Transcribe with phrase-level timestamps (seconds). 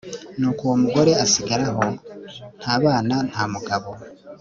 [0.39, 1.85] nuko uwo mugore asigara aho,
[2.59, 3.89] nta bana nta mugabo